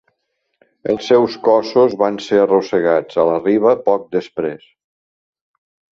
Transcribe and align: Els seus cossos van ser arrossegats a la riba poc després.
Els 0.93 1.09
seus 1.11 1.35
cossos 1.47 1.93
van 2.01 2.17
ser 2.29 2.41
arrossegats 2.45 3.21
a 3.25 3.29
la 3.31 3.37
riba 3.45 3.77
poc 3.91 4.09
després. 4.19 4.65